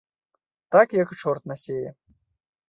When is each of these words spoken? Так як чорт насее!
Так 0.75 0.95
як 1.01 1.13
чорт 1.19 1.45
насее! 1.53 1.93